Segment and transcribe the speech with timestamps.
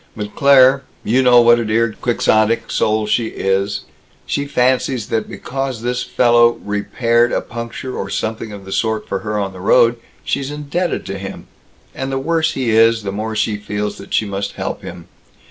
[0.17, 3.81] But Claire you know what a dear Quixotic soul she is
[4.25, 9.19] she fancies that because this fellow repaired a puncture or something of the sort for
[9.19, 11.45] her on the road, she's indebted to him,
[11.93, 15.07] and the worse he is, the more she feels that she must help him.